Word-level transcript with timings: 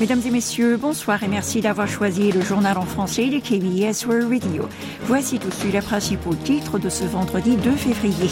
Mesdames 0.00 0.22
et 0.26 0.30
messieurs, 0.30 0.76
bonsoir 0.76 1.22
et 1.22 1.28
merci 1.28 1.60
d'avoir 1.60 1.86
choisi 1.86 2.32
le 2.32 2.40
journal 2.40 2.76
en 2.78 2.84
français 2.84 3.28
de 3.28 3.38
KBS 3.38 4.06
World 4.06 4.28
Radio. 4.28 4.68
Voici 5.02 5.38
tout 5.38 5.48
de 5.48 5.54
suite 5.54 5.72
les 5.72 5.80
principaux 5.80 6.34
titres 6.34 6.80
de 6.80 6.88
ce 6.88 7.04
vendredi 7.04 7.56
2 7.56 7.70
février. 7.76 8.28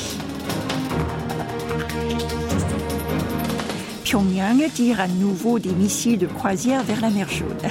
Pyongyang 4.03 4.69
tire 4.75 5.01
à 5.01 5.07
nouveau 5.07 5.61
des 5.61 5.71
missiles 5.71 6.19
de 6.19 6.27
croisière 6.27 6.83
vers 6.83 7.01
la 7.01 7.11
mer 7.11 7.31
Chaude. 7.31 7.69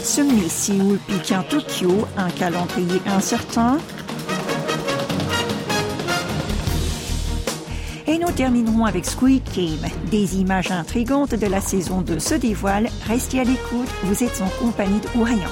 Sommet 0.00 0.48
Séoul, 0.48 0.98
Pékin, 1.08 1.42
Tokyo, 1.42 2.06
un 2.16 2.30
calendrier 2.30 3.00
incertain. 3.06 3.78
Et 8.12 8.18
nous 8.18 8.30
terminerons 8.30 8.84
avec 8.84 9.06
Squid 9.06 9.42
Game. 9.56 9.90
Des 10.10 10.38
images 10.38 10.70
intrigantes 10.70 11.34
de 11.34 11.46
la 11.46 11.62
saison 11.62 12.02
2 12.02 12.18
se 12.18 12.34
dévoilent. 12.34 12.90
Restez 13.06 13.40
à 13.40 13.44
l'écoute, 13.44 13.88
vous 14.02 14.22
êtes 14.22 14.42
en 14.42 14.48
compagnie 14.62 15.00
de 15.00 15.18
Ourayang. 15.18 15.48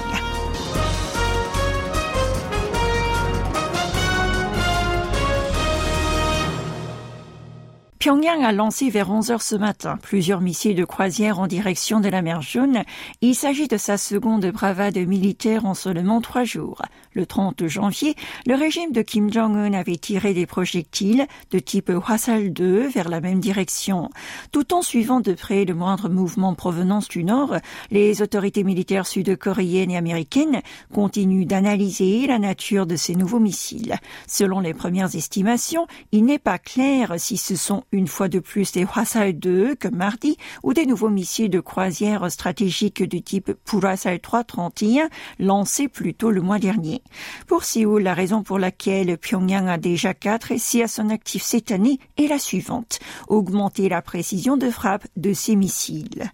Pyongyang 8.01 8.45
a 8.45 8.53
lancé 8.53 8.89
vers 8.89 9.11
11 9.11 9.31
heures 9.31 9.43
ce 9.43 9.57
matin 9.57 9.99
plusieurs 10.03 10.41
missiles 10.41 10.75
de 10.75 10.87
croisière 10.87 11.39
en 11.39 11.47
direction 11.47 12.01
de 12.01 12.09
la 12.09 12.23
mer 12.23 12.41
Jaune. 12.41 12.83
Il 13.21 13.35
s'agit 13.35 13.69
de 13.69 13.77
sa 13.77 13.99
seconde 13.99 14.47
bravade 14.47 14.97
militaire 14.97 15.67
en 15.67 15.75
seulement 15.75 16.23
trois 16.23 16.45
jours. 16.45 16.81
Le 17.13 17.27
30 17.27 17.67
janvier, 17.67 18.15
le 18.47 18.55
régime 18.55 18.93
de 18.93 19.03
Kim 19.03 19.33
Jong-un 19.33 19.73
avait 19.73 19.97
tiré 19.97 20.33
des 20.33 20.47
projectiles 20.47 21.27
de 21.51 21.59
type 21.59 21.91
Hwasal 21.91 22.53
2 22.53 22.87
vers 22.87 23.09
la 23.09 23.21
même 23.21 23.41
direction. 23.41 24.11
Tout 24.53 24.73
en 24.73 24.83
suivant 24.83 25.19
de 25.19 25.33
près 25.33 25.65
le 25.65 25.75
moindre 25.75 26.09
mouvement 26.09 26.55
provenance 26.55 27.09
du 27.09 27.25
nord, 27.25 27.57
les 27.91 28.23
autorités 28.23 28.63
militaires 28.63 29.09
sud-coréennes 29.09 29.91
et 29.91 29.97
américaines 29.97 30.63
continuent 30.95 31.47
d'analyser 31.47 32.29
la 32.29 32.39
nature 32.39 32.87
de 32.87 32.95
ces 32.95 33.17
nouveaux 33.17 33.41
missiles. 33.41 33.97
Selon 34.29 34.61
les 34.61 34.73
premières 34.73 35.17
estimations, 35.17 35.89
il 36.13 36.25
n'est 36.25 36.39
pas 36.39 36.59
clair 36.59 37.15
si 37.19 37.37
ce 37.37 37.57
sont 37.57 37.83
une 37.91 38.07
fois 38.07 38.29
de 38.29 38.39
plus 38.39 38.71
des 38.71 38.85
Hwasal 38.85 39.37
2 39.37 39.75
que 39.75 39.89
mardi 39.89 40.37
ou 40.63 40.75
des 40.75 40.87
nouveaux 40.87 41.11
missiles 41.11 41.51
de 41.51 41.59
croisière 41.59 42.31
stratégiques 42.31 43.03
du 43.03 43.21
type 43.21 43.51
Purasal 43.65 44.21
331 44.21 45.09
lancés 45.41 45.89
plus 45.89 46.15
tôt 46.15 46.31
le 46.31 46.41
mois 46.41 46.61
dernier. 46.61 47.00
Pour 47.47 47.65
Séoul, 47.65 48.03
la 48.03 48.15
raison 48.15 48.43
pour 48.43 48.59
laquelle 48.59 49.19
Pyongyang 49.19 49.69
a 49.69 49.79
déjà 49.79 50.15
quatre 50.15 50.53
essais 50.53 50.83
à 50.83 50.89
son 50.89 51.11
actif 51.11 51.43
cette 51.43 51.71
année 51.71 51.99
est 52.17 52.27
la 52.27 52.39
suivante. 52.39 52.99
Augmenter 53.29 53.89
la 53.89 54.03
précision 54.03 54.57
de 54.57 54.71
frappe 54.71 55.07
de 55.17 55.33
ces 55.33 55.57
missiles. 55.57 56.31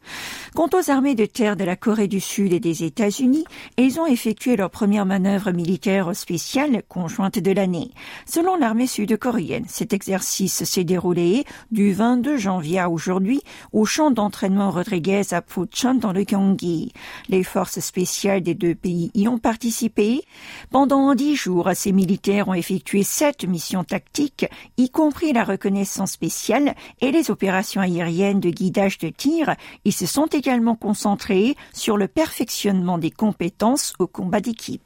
Quant 0.55 0.69
aux 0.73 0.91
armées 0.91 1.15
de 1.15 1.27
terre 1.27 1.57
de 1.57 1.65
la 1.65 1.77
Corée 1.77 2.09
du 2.09 2.21
Sud 2.21 2.53
et 2.53 2.61
des 2.61 2.85
États-Unis, 2.85 3.45
elles 3.77 4.01
ont 4.01 4.07
effectué 4.07 4.57
leur 4.57 4.71
première 4.71 5.07
manœuvre 5.07 5.53
militaire 5.53 6.15
spéciale 6.15 6.83
conjointe 6.89 7.39
de 7.39 7.53
l'année. 7.53 7.91
Selon 8.27 8.57
l'armée 8.57 8.87
sud-coréenne, 8.87 9.67
cet 9.69 9.93
exercice 9.93 10.65
s'est 10.65 10.85
déroulé 10.85 11.45
du 11.71 11.93
22 11.93 12.37
janvier 12.37 12.79
à 12.79 12.91
aujourd'hui 12.91 13.43
au 13.73 13.85
champ 13.85 14.11
d'entraînement 14.11 14.71
Rodriguez 14.71 15.23
à 15.33 15.43
Puchon 15.43 15.95
dans 15.95 16.13
le 16.13 16.23
Gyeonggi. 16.23 16.93
Les 17.29 17.43
forces 17.43 17.81
spéciales 17.81 18.43
des 18.43 18.55
deux 18.55 18.75
pays 18.75 19.11
y 19.15 19.29
ont 19.29 19.39
participé. 19.39 20.23
Pendant 20.71 21.15
dix 21.15 21.37
jours, 21.37 21.71
ces 21.75 21.93
militaires 21.93 22.49
ont 22.49 22.55
effectué 22.55 23.03
sept 23.03 23.45
missions 23.45 23.85
tactiques, 23.85 24.47
y 24.77 24.91
compris 24.91 25.33
la 25.33 25.45
reconnaissance 25.45 26.13
spéciale 26.13 26.75
et 27.01 27.13
les 27.13 27.31
opérations 27.31 27.81
aériennes 27.81 28.41
de 28.41 28.51
guidage 28.51 28.99
de 28.99 29.09
tir. 29.09 29.55
Ils 29.85 29.93
se 29.93 30.07
sont 30.07 30.27
également 30.27 30.77
concentrés 30.77 31.57
sur 31.73 31.97
le 31.97 32.09
perfectionnement 32.09 32.99
des 32.99 33.11
compétences 33.11 33.95
au 33.99 34.07
combat 34.07 34.41
d'équipe. 34.41 34.83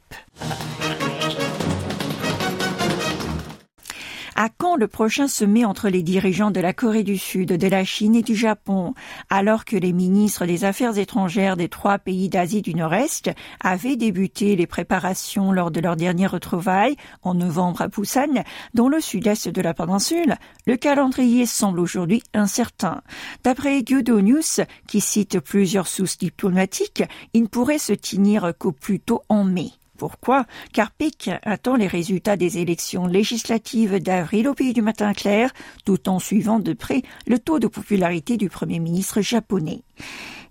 À 4.35 4.49
quand 4.49 4.75
le 4.75 4.87
prochain 4.87 5.27
sommet 5.27 5.65
entre 5.65 5.89
les 5.89 6.03
dirigeants 6.03 6.51
de 6.51 6.59
la 6.59 6.73
Corée 6.73 7.03
du 7.03 7.17
Sud, 7.17 7.49
de 7.49 7.67
la 7.67 7.83
Chine 7.83 8.15
et 8.15 8.21
du 8.21 8.35
Japon, 8.35 8.93
alors 9.29 9.65
que 9.65 9.75
les 9.75 9.91
ministres 9.91 10.45
des 10.45 10.63
Affaires 10.63 10.97
étrangères 10.97 11.57
des 11.57 11.67
trois 11.67 11.99
pays 11.99 12.29
d'Asie 12.29 12.61
du 12.61 12.73
Nord-Est 12.73 13.31
avaient 13.59 13.97
débuté 13.97 14.55
les 14.55 14.67
préparations 14.67 15.51
lors 15.51 15.69
de 15.69 15.81
leur 15.81 15.95
dernière 15.95 16.31
retrouvaille 16.31 16.95
en 17.23 17.33
novembre 17.33 17.81
à 17.81 17.87
Busan, 17.87 18.43
dans 18.73 18.87
le 18.87 19.01
sud-est 19.01 19.49
de 19.49 19.61
la 19.61 19.73
péninsule, 19.73 20.35
le 20.65 20.77
calendrier 20.77 21.45
semble 21.45 21.79
aujourd'hui 21.79 22.23
incertain. 22.33 23.01
D'après 23.43 23.81
News, 23.81 24.65
qui 24.87 25.01
cite 25.01 25.39
plusieurs 25.39 25.87
sources 25.87 26.17
diplomatiques, 26.17 27.03
il 27.33 27.43
ne 27.43 27.47
pourrait 27.47 27.79
se 27.79 27.93
tenir 27.93 28.53
qu'au 28.57 28.71
plus 28.71 28.99
tôt 28.99 29.21
en 29.29 29.43
mai. 29.43 29.71
Pourquoi 30.01 30.47
Car 30.73 30.89
Pékin 30.89 31.37
attend 31.43 31.75
les 31.75 31.85
résultats 31.85 32.35
des 32.35 32.57
élections 32.57 33.05
législatives 33.05 33.99
d'avril 33.99 34.47
au 34.47 34.55
pays 34.55 34.73
du 34.73 34.81
matin 34.81 35.13
clair, 35.13 35.51
tout 35.85 36.09
en 36.09 36.17
suivant 36.17 36.57
de 36.57 36.73
près 36.73 37.03
le 37.27 37.37
taux 37.37 37.59
de 37.59 37.67
popularité 37.67 38.35
du 38.35 38.49
Premier 38.49 38.79
ministre 38.79 39.21
japonais. 39.21 39.83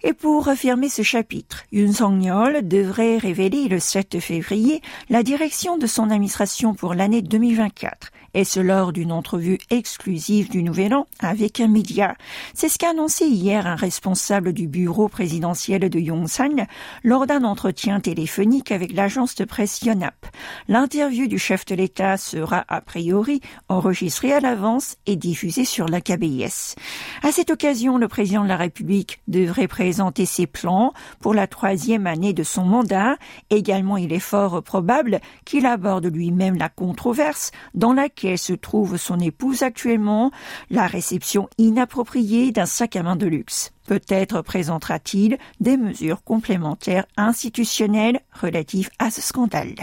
Et 0.02 0.14
pour 0.14 0.46
refermer 0.46 0.88
ce 0.88 1.02
chapitre, 1.02 1.64
Yoon 1.72 1.92
Song-yeol 1.92 2.66
devrait 2.66 3.18
révéler 3.18 3.68
le 3.68 3.78
7 3.78 4.18
février 4.18 4.80
la 5.10 5.22
direction 5.22 5.76
de 5.76 5.86
son 5.86 6.08
administration 6.08 6.74
pour 6.74 6.94
l'année 6.94 7.20
2024 7.20 8.10
et 8.32 8.44
ce 8.44 8.60
lors 8.60 8.92
d'une 8.92 9.12
entrevue 9.12 9.58
exclusive 9.68 10.48
du 10.48 10.62
Nouvel 10.62 10.94
An 10.94 11.06
avec 11.18 11.60
un 11.60 11.68
média. 11.68 12.16
C'est 12.54 12.68
ce 12.68 12.78
qu'a 12.78 12.90
annoncé 12.90 13.26
hier 13.26 13.66
un 13.66 13.76
responsable 13.76 14.54
du 14.54 14.68
bureau 14.68 15.08
présidentiel 15.08 15.90
de 15.90 15.98
Yongsan 15.98 16.66
lors 17.04 17.26
d'un 17.26 17.44
entretien 17.44 18.00
téléphonique 18.00 18.72
avec 18.72 18.92
l'agence 18.94 19.34
de 19.34 19.44
presse 19.44 19.82
Yonhap. 19.82 20.19
L'interview 20.68 21.26
du 21.26 21.38
chef 21.38 21.64
de 21.66 21.74
l'État 21.74 22.16
sera 22.16 22.64
a 22.68 22.80
priori 22.80 23.40
enregistrée 23.68 24.32
à 24.32 24.40
l'avance 24.40 24.96
et 25.06 25.16
diffusée 25.16 25.64
sur 25.64 25.86
la 25.88 26.00
KBS. 26.00 26.76
À 27.22 27.32
cette 27.32 27.50
occasion, 27.50 27.98
le 27.98 28.08
président 28.08 28.42
de 28.42 28.48
la 28.48 28.56
République 28.56 29.20
devrait 29.28 29.68
présenter 29.68 30.26
ses 30.26 30.46
plans 30.46 30.92
pour 31.20 31.34
la 31.34 31.46
troisième 31.46 32.06
année 32.06 32.32
de 32.32 32.42
son 32.42 32.64
mandat. 32.64 33.16
Également, 33.50 33.96
il 33.96 34.12
est 34.12 34.18
fort 34.18 34.62
probable 34.62 35.20
qu'il 35.44 35.66
aborde 35.66 36.06
lui-même 36.06 36.56
la 36.56 36.68
controverse 36.68 37.50
dans 37.74 37.92
laquelle 37.92 38.38
se 38.38 38.52
trouve 38.52 38.96
son 38.96 39.18
épouse 39.20 39.62
actuellement, 39.62 40.30
la 40.70 40.86
réception 40.86 41.48
inappropriée 41.58 42.52
d'un 42.52 42.66
sac 42.66 42.96
à 42.96 43.02
main 43.02 43.16
de 43.16 43.26
luxe. 43.26 43.72
Peut-être 43.86 44.42
présentera-t-il 44.42 45.38
des 45.58 45.76
mesures 45.76 46.22
complémentaires 46.22 47.06
institutionnelles 47.16 48.20
relatives 48.40 48.90
à 48.98 49.10
ce 49.10 49.20
scandale. 49.20 49.74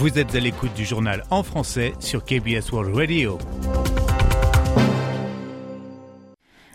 Vous 0.00 0.18
êtes 0.18 0.34
à 0.34 0.40
l'écoute 0.40 0.72
du 0.72 0.86
journal 0.86 1.24
en 1.28 1.42
français 1.42 1.92
sur 2.00 2.24
KBS 2.24 2.72
World 2.72 2.96
Radio. 2.96 3.36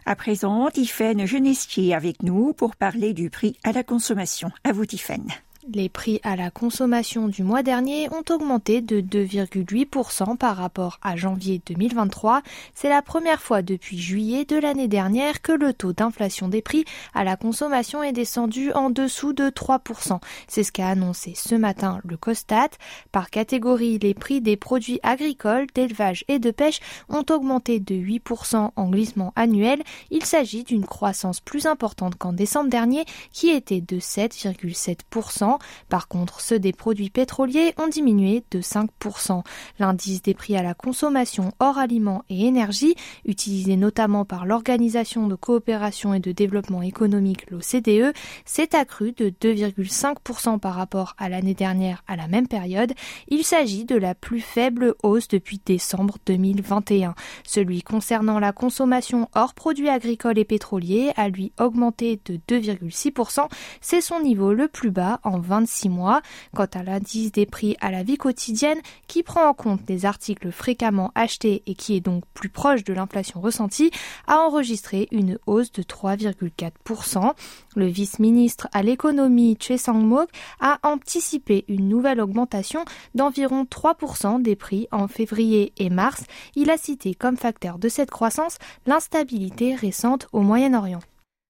À 0.06 0.16
présent, 0.16 0.70
Tiffaine 0.70 1.26
Genestier 1.26 1.96
avec 1.96 2.22
nous 2.22 2.54
pour 2.54 2.76
parler 2.76 3.14
du 3.14 3.32
prix 3.32 3.58
à 3.64 3.72
la 3.72 3.84
consommation. 3.84 4.52
À 4.64 4.74
vous, 4.74 4.86
Tiffaine. 4.86 5.32
Les 5.74 5.90
prix 5.90 6.20
à 6.24 6.36
la 6.36 6.52
consommation 6.52 7.28
du 7.28 7.42
mois 7.42 7.64
dernier 7.64 8.08
ont 8.14 8.24
augmenté 8.30 8.82
de 8.82 9.02
2,8% 9.02 10.38
par 10.38 10.58
rapport 10.58 11.00
à 11.02 11.16
janvier 11.16 11.60
2023. 11.66 12.44
C'est 12.76 12.90
la 12.90 13.02
première 13.02 13.42
fois 13.42 13.64
depuis 13.64 13.98
juillet 13.98 14.46
de 14.46 14.58
l'année 14.58 14.88
dernière 14.88 15.42
que 15.42 15.52
le 15.52 15.74
taux 15.74 15.92
d'inflation 15.92 16.50
des 16.50 16.62
prix 16.62 16.86
à 17.16 17.24
la 17.24 17.36
consommation 17.36 18.04
est 18.04 18.12
descendu 18.12 18.72
en 18.74 18.92
dessous 18.92 19.34
de 19.34 19.50
3%. 19.50 20.20
C'est 20.48 20.64
ce 20.64 20.72
qu'a 20.72 20.88
annoncé 20.88 21.34
ce 21.36 21.56
matin 21.56 22.00
le 22.06 22.16
COSTAT. 22.16 22.70
Par 23.12 23.32
catégorie, 23.32 23.98
les 23.98 24.14
prix 24.14 24.42
des 24.42 24.58
produits 24.58 25.00
agricoles, 25.02 25.66
d'élevage 25.74 26.26
et 26.28 26.38
de 26.38 26.52
pêche 26.52 26.80
ont 27.10 27.26
augmenté 27.32 27.80
de 27.80 27.96
8% 27.96 28.70
en 28.76 28.90
glissement 28.90 29.34
annuel. 29.36 29.82
Il 30.12 30.26
s'agit 30.26 30.64
d'une 30.64 30.86
croissance 30.86 31.40
plus 31.40 31.66
importante 31.66 32.18
qu'en 32.20 32.34
décembre 32.34 32.70
dernier 32.70 33.06
qui 33.32 33.50
était 33.50 33.82
de 33.82 33.98
7,7%. 33.98 35.55
Par 35.90 36.08
contre, 36.08 36.42
ceux 36.42 36.60
des 36.60 36.74
produits 36.74 37.10
pétroliers 37.10 37.74
ont 37.78 37.88
diminué 37.88 38.44
de 38.52 38.62
5%. 38.62 39.44
L'indice 39.80 40.22
des 40.22 40.34
prix 40.34 40.56
à 40.58 40.64
la 40.64 40.74
consommation 40.74 41.52
hors 41.60 41.78
aliments 41.78 42.24
et 42.30 42.46
énergie, 42.46 42.96
utilisé 43.26 43.76
notamment 43.78 44.26
par 44.26 44.46
l'Organisation 44.46 45.28
de 45.28 45.36
coopération 45.36 46.14
et 46.14 46.20
de 46.20 46.32
développement 46.32 46.82
économique, 46.82 47.50
l'OCDE, 47.50 48.14
s'est 48.46 48.76
accru 48.76 49.12
de 49.12 49.30
2,5% 49.30 50.60
par 50.60 50.76
rapport 50.76 51.16
à 51.18 51.30
l'année 51.30 51.54
dernière 51.54 52.04
à 52.08 52.16
la 52.16 52.28
même 52.28 52.48
période. 52.48 52.94
Il 53.28 53.44
s'agit 53.44 53.86
de 53.86 53.96
la 53.96 54.16
plus 54.16 54.42
faible 54.42 54.96
hausse 55.04 55.28
depuis 55.28 55.62
décembre 55.66 56.18
2021. 56.26 57.16
Celui 57.44 57.82
concernant 57.82 58.40
la 58.40 58.52
consommation 58.52 59.30
hors 59.36 59.54
produits 59.54 59.90
agricoles 59.90 60.40
et 60.40 60.46
pétroliers 60.46 61.12
a 61.16 61.30
lui 61.30 61.52
augmenté 61.60 62.20
de 62.26 62.40
2,6%. 62.48 63.48
C'est 63.82 64.02
son 64.02 64.20
niveau 64.20 64.54
le 64.54 64.68
plus 64.68 64.92
bas 64.92 65.20
en 65.24 65.40
26 65.46 65.90
mois. 65.90 66.22
Quant 66.54 66.68
à 66.74 66.84
l'indice 66.84 67.32
des 67.32 67.46
prix 67.46 67.78
à 67.80 67.92
la 67.92 68.04
vie 68.04 68.18
quotidienne, 68.18 68.80
qui 69.08 69.24
prend 69.24 69.48
en 69.48 69.54
compte 69.54 69.86
des 69.86 70.06
articles 70.06 70.52
fréquemment 70.52 71.12
achetés 71.16 71.64
et 71.66 71.76
qui 71.76 71.96
est 71.96 72.02
donc 72.02 72.24
plus 72.34 72.50
proche 72.50 72.84
de 72.84 72.94
l'inflation 72.94 73.40
ressentie, 73.40 73.92
a 74.28 74.40
enregistré 74.40 75.08
une 75.12 75.38
hausse 75.46 75.72
de 75.72 75.84
3,4%. 75.84 77.34
Le 77.76 77.86
vice-ministre 77.86 78.68
à 78.74 78.84
l'économie 78.84 79.58
Choi 79.60 79.78
Sang-mok 79.78 80.30
a 80.60 80.80
anticipé 80.84 81.66
une 81.68 81.88
nouvelle 81.88 82.20
augmentation 82.20 82.86
d'environ 83.14 83.64
3% 83.64 84.42
des 84.42 84.56
prix 84.56 84.88
en 84.92 85.08
février 85.08 85.74
et 85.78 85.90
mars. 85.90 86.24
Il 86.56 86.70
a 86.70 86.78
cité 86.78 87.14
comme 87.14 87.38
facteur 87.38 87.80
de 87.80 87.90
cette 87.90 88.12
croissance 88.12 88.58
l'instabilité 88.86 89.76
récente 89.76 90.28
au 90.32 90.42
Moyen-Orient. 90.42 91.02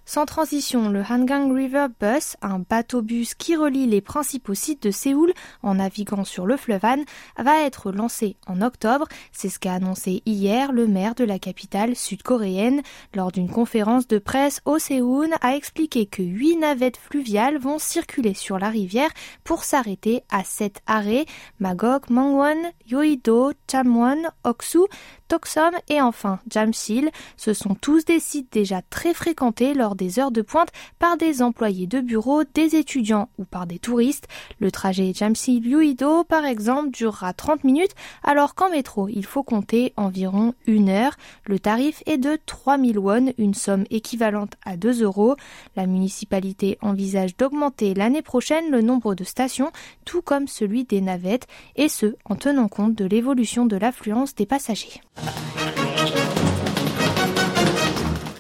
Sans 0.08 0.28
transition, 0.28 0.90
le 0.90 1.02
Hangang 1.02 1.52
River 1.52 1.88
Bus, 2.00 2.38
un 2.44 2.60
bateau-bus 2.60 3.34
qui 3.34 3.56
relie 3.56 3.88
les 3.88 4.02
principaux 4.02 4.54
sites 4.54 4.84
de 4.84 4.92
Séoul 4.92 5.34
en 5.64 5.76
naviguant 5.76 6.24
sur 6.24 6.46
le 6.46 6.58
fleuve 6.58 6.86
Han, 6.86 7.04
va 7.40 7.62
être 7.62 7.92
lancé 7.92 8.36
en 8.46 8.62
octobre. 8.62 9.08
C'est 9.32 9.50
ce 9.50 9.58
qu'a 9.58 9.74
annoncé 9.74 10.22
hier 10.28 10.74
le 10.74 10.86
maire 10.86 11.16
de 11.16 11.24
la 11.24 11.40
capitale 11.40 11.96
sud-coréenne 11.96 12.84
lors 13.16 13.32
d'une 13.32 13.50
conférence 13.50 14.08
de 14.08 14.20
presse 14.20 14.62
au 14.66 14.78
Séoul 14.78 15.30
a 15.42 15.56
expliqué 15.56 16.06
que 16.06 16.22
huit 16.22 16.56
navettes 16.58 16.98
fluviales 16.98 17.58
vont 17.58 17.80
circuler 17.80 18.36
sur 18.36 18.60
la 18.60 18.70
rivière 18.70 19.10
pour 19.44 19.64
s'arrêter 19.64 20.22
à 20.30 20.44
sept 20.44 20.82
arrêts 20.86 21.26
Magog, 21.60 22.12
Mangwon, 22.12 22.72
Yoido, 22.86 23.54
Chamwon, 23.72 24.22
Oksu, 24.44 24.82
Toksom 25.28 25.72
et 25.90 26.00
enfin 26.00 26.40
Jamsil. 26.52 27.10
Ce 27.38 27.54
sont 27.54 27.74
tous 27.74 28.06
des 28.06 28.20
sites 28.20 28.54
déjà 28.54 28.84
très 28.84 29.16
fréquentés 29.16 29.74
lors 29.74 29.95
des 29.96 30.20
heures 30.20 30.32
de 30.32 30.42
pointe 30.42 30.70
par 31.00 31.18
des 31.18 31.42
employés 31.42 31.88
de 31.88 32.02
bureau, 32.02 32.44
des 32.54 32.76
étudiants 32.76 33.30
ou 33.38 33.46
par 33.46 33.68
des 33.68 33.80
touristes. 33.80 34.28
Le 34.60 34.72
trajet 34.72 35.14
Jamsil-Yuido, 35.14 36.24
par 36.24 36.46
exemple, 36.46 36.92
durera 36.92 37.34
30 37.34 37.64
minutes, 37.64 37.96
alors 38.24 38.56
qu'en 38.56 38.70
métro, 38.70 39.08
il 39.10 39.26
faut 39.26 39.44
compter 39.44 39.94
environ 39.98 40.54
une 40.68 40.90
heure. 40.90 41.16
Le 41.46 41.60
tarif 41.60 42.04
est 42.06 42.18
de 42.18 42.38
3000 42.46 43.00
won, 43.00 43.34
une 43.38 43.54
somme 43.54 43.86
équivalente 43.90 44.54
à 44.66 44.78
2 44.78 45.04
euros. 45.04 45.36
La 45.76 45.88
municipalité 45.88 46.78
envisage 46.82 47.36
d'augmenter 47.38 47.94
l'année 47.94 48.22
prochaine 48.22 48.70
le 48.72 48.82
nombre 48.82 49.16
de 49.16 49.24
stations, 49.24 49.72
tout 50.06 50.22
comme 50.22 50.48
celui 50.48 50.84
des 50.84 51.02
navettes, 51.02 51.48
et 51.76 51.90
ce, 51.90 52.16
en 52.26 52.36
tenant 52.36 52.68
compte 52.68 52.96
de 52.96 53.06
l'évolution 53.06 53.66
de 53.66 53.78
l'affluence 53.78 54.36
des 54.36 54.46
passagers. 54.46 55.02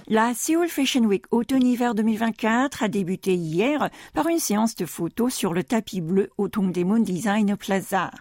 La 0.07 0.36
Seoul 0.36 0.69
Fashion 0.69 1.04
Week 1.06 1.25
automne-hiver 1.31 1.96
2024 1.96 2.84
a 2.84 2.88
débuté 2.88 3.34
hier 3.34 3.90
par 4.13 4.28
une 4.28 4.38
séance 4.38 4.75
de 4.75 4.86
photos 4.86 5.34
sur 5.34 5.52
le 5.52 5.63
tapis 5.63 6.00
bleu 6.00 6.30
au 6.38 6.48
Tongdaemun 6.48 7.00
Design 7.00 7.57
Plaza. 7.57 8.12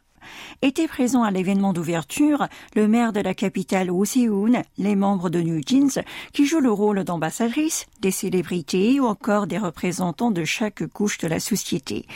Étaient 0.62 0.88
présents 0.88 1.22
à 1.22 1.30
l'événement 1.30 1.72
d'ouverture 1.72 2.48
le 2.74 2.88
maire 2.88 3.12
de 3.12 3.20
la 3.20 3.34
capitale 3.34 3.90
Oseun, 3.90 4.62
les 4.78 4.96
membres 4.96 5.30
de 5.30 5.40
New 5.40 5.60
Jeans, 5.66 6.02
qui 6.32 6.46
jouent 6.46 6.60
le 6.60 6.72
rôle 6.72 7.04
d'ambassadrices, 7.04 7.86
des 8.00 8.10
célébrités 8.10 9.00
ou 9.00 9.06
encore 9.06 9.46
des 9.46 9.58
représentants 9.58 10.30
de 10.30 10.44
chaque 10.44 10.86
couche 10.86 11.18
de 11.18 11.28
la 11.28 11.40
société. 11.40 12.06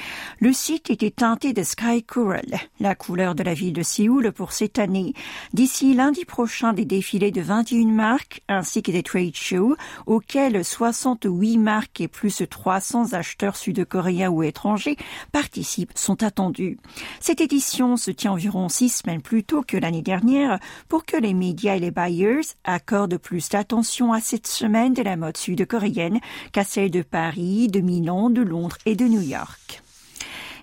Le 0.40 0.52
site 0.52 0.90
était 0.90 1.10
teinté 1.10 1.52
de 1.52 1.62
Sky 1.62 2.02
Coral, 2.02 2.58
la 2.80 2.94
couleur 2.94 3.34
de 3.34 3.42
la 3.42 3.54
ville 3.54 3.72
de 3.72 3.82
Séoul 3.82 4.32
pour 4.32 4.52
cette 4.52 4.78
année. 4.78 5.14
D'ici 5.52 5.94
lundi 5.94 6.24
prochain, 6.24 6.72
des 6.72 6.84
défilés 6.84 7.30
de 7.30 7.40
21 7.40 7.86
marques 7.86 8.42
ainsi 8.48 8.82
que 8.82 8.90
des 8.90 9.02
trade 9.02 9.34
shows 9.34 9.76
auxquels 10.06 10.64
68 10.64 11.58
marques 11.58 12.00
et 12.00 12.08
plus 12.08 12.38
de 12.38 12.44
300 12.44 13.12
acheteurs 13.12 13.56
sud-coréens 13.56 14.30
ou 14.30 14.42
étrangers 14.42 14.96
participent 15.32 15.96
sont 15.96 16.22
attendus. 16.22 16.78
Cette 17.20 17.40
édition 17.40 17.96
se 17.98 18.10
tient 18.10 18.32
environ 18.32 18.68
six 18.68 18.88
semaines 18.88 19.20
plus 19.20 19.44
tôt 19.44 19.62
que 19.62 19.76
l'année 19.76 20.02
dernière 20.02 20.58
pour 20.88 21.04
que 21.04 21.16
les 21.16 21.34
médias 21.34 21.76
et 21.76 21.80
les 21.80 21.90
buyers 21.90 22.40
accordent 22.64 23.18
plus 23.18 23.48
d'attention 23.48 24.12
à 24.12 24.20
cette 24.20 24.46
semaine 24.46 24.94
de 24.94 25.02
la 25.02 25.16
mode 25.16 25.36
sud-coréenne 25.36 26.20
qu'à 26.52 26.64
celle 26.64 26.90
de 26.90 27.02
Paris, 27.02 27.68
de 27.68 27.80
Milan, 27.80 28.30
de 28.30 28.42
Londres 28.42 28.78
et 28.86 28.94
de 28.94 29.04
New 29.04 29.22
York. 29.22 29.82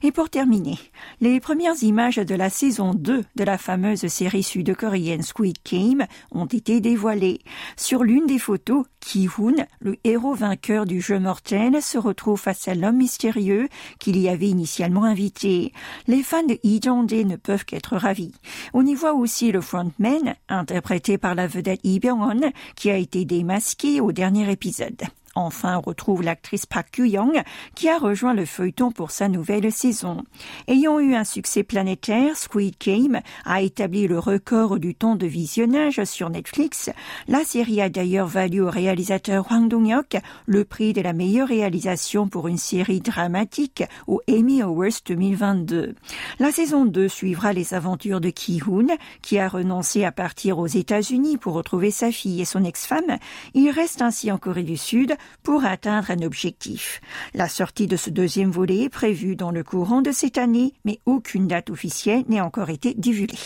Et 0.05 0.11
pour 0.11 0.29
terminer, 0.29 0.77
les 1.19 1.39
premières 1.39 1.81
images 1.81 2.17
de 2.17 2.35
la 2.35 2.51
saison 2.51 2.93
2 2.93 3.23
de 3.35 3.43
la 3.43 3.57
fameuse 3.57 4.05
série 4.05 4.43
sud-coréenne 4.43 5.23
Squid 5.23 5.57
Game 5.67 6.05
ont 6.29 6.45
été 6.45 6.79
dévoilées. 6.79 7.41
Sur 7.75 8.03
l'une 8.03 8.27
des 8.27 8.37
photos, 8.37 8.85
Ki-hoon, 8.99 9.65
le 9.79 9.97
héros 10.03 10.35
vainqueur 10.35 10.85
du 10.85 11.01
jeu 11.01 11.19
mortel, 11.19 11.81
se 11.81 11.97
retrouve 11.97 12.39
face 12.39 12.67
à 12.67 12.75
l'homme 12.75 12.97
mystérieux 12.97 13.67
qu'il 13.97 14.19
y 14.19 14.29
avait 14.29 14.49
initialement 14.49 15.05
invité. 15.05 15.73
Les 16.05 16.21
fans 16.21 16.43
de 16.43 16.59
Lee 16.63 16.81
Jong-jae 16.83 17.25
ne 17.25 17.35
peuvent 17.35 17.65
qu'être 17.65 17.97
ravis. 17.97 18.35
On 18.75 18.85
y 18.85 18.93
voit 18.93 19.15
aussi 19.15 19.51
le 19.51 19.61
frontman, 19.61 20.35
interprété 20.49 21.17
par 21.17 21.33
la 21.33 21.47
vedette 21.47 21.81
Lee 21.83 21.99
Byung-hun, 21.99 22.51
qui 22.75 22.91
a 22.91 22.97
été 22.97 23.25
démasqué 23.25 24.01
au 24.01 24.11
dernier 24.11 24.51
épisode. 24.51 25.01
Enfin, 25.37 25.75
retrouve 25.75 26.23
l'actrice 26.23 26.65
Park 26.65 26.91
Kyu-young 26.93 27.43
qui 27.75 27.89
a 27.89 27.97
rejoint 27.97 28.33
le 28.33 28.45
feuilleton 28.45 28.91
pour 28.91 29.11
sa 29.11 29.27
nouvelle 29.27 29.69
saison. 29.69 30.23
Ayant 30.69 30.97
eu 30.97 31.13
un 31.13 31.25
succès 31.25 31.63
planétaire, 31.63 32.37
Squid 32.37 32.75
Game 32.79 33.19
a 33.43 33.61
établi 33.61 34.07
le 34.07 34.17
record 34.17 34.79
du 34.79 34.95
temps 34.95 35.17
de 35.17 35.27
visionnage 35.27 36.01
sur 36.05 36.29
Netflix. 36.29 36.89
La 37.27 37.43
série 37.43 37.81
a 37.81 37.89
d'ailleurs 37.89 38.27
valu 38.27 38.61
au 38.61 38.69
réalisateur 38.69 39.51
Hwang 39.51 39.67
Dong-hyuk 39.67 40.17
le 40.45 40.63
prix 40.63 40.93
de 40.93 41.01
la 41.01 41.11
meilleure 41.11 41.49
réalisation 41.49 42.29
pour 42.29 42.47
une 42.47 42.57
série 42.57 43.01
dramatique 43.01 43.83
au 44.07 44.21
Emmy 44.29 44.61
Awards 44.61 45.01
2022. 45.05 45.95
La 46.39 46.51
saison 46.53 46.85
2 46.85 47.09
suivra 47.09 47.51
les 47.51 47.73
aventures 47.73 48.21
de 48.21 48.29
Ki-hoon 48.29 48.87
qui 49.21 49.37
a 49.37 49.49
renoncé 49.49 50.05
à 50.05 50.13
partir 50.13 50.59
aux 50.59 50.67
États-Unis 50.67 51.37
pour 51.37 51.55
retrouver 51.55 51.91
sa 51.91 52.09
fille 52.09 52.39
et 52.39 52.45
son 52.45 52.63
ex-femme. 52.63 53.17
Il 53.53 53.69
reste 53.69 54.01
ainsi 54.01 54.31
en 54.31 54.37
Corée 54.37 54.63
du 54.63 54.77
Sud 54.77 55.17
pour 55.43 55.65
atteindre 55.65 56.11
un 56.11 56.21
objectif. 56.21 57.01
La 57.33 57.47
sortie 57.47 57.87
de 57.87 57.97
ce 57.97 58.09
deuxième 58.09 58.51
volet 58.51 58.83
est 58.83 58.89
prévue 58.89 59.35
dans 59.35 59.51
le 59.51 59.63
courant 59.63 60.01
de 60.01 60.11
cette 60.11 60.37
année, 60.37 60.73
mais 60.85 60.99
aucune 61.05 61.47
date 61.47 61.69
officielle 61.69 62.23
n'a 62.27 62.45
encore 62.45 62.69
été 62.69 62.93
divulguée. 62.93 63.37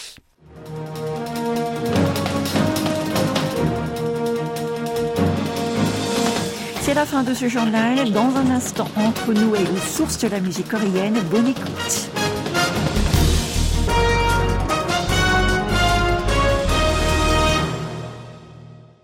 C'est 6.82 6.96
la 6.96 7.06
fin 7.06 7.22
de 7.24 7.36
ce 7.36 7.48
journal. 7.48 8.12
Dans 8.12 8.36
un 8.36 8.50
instant, 8.50 8.90
entre 8.96 9.32
nous 9.32 9.54
et 9.56 9.62
aux 9.62 9.78
sources 9.78 10.18
de 10.18 10.28
la 10.28 10.40
musique 10.40 10.70
coréenne, 10.70 11.20
bonne 11.30 11.48
écoute. 11.48 12.10